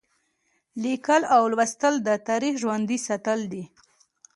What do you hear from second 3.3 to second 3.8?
دي.